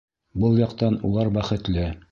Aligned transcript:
Был 0.43 0.57
яҡтан 0.61 0.99
улар 1.11 1.33
бәхетле. 1.37 1.89